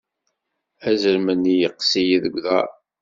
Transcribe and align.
Azrem-nni 0.89 1.55
yeqqes-iyi 1.57 2.17
deg 2.23 2.33
uḍar. 2.37 2.69